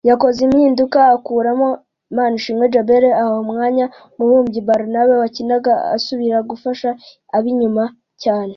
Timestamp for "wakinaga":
5.21-5.73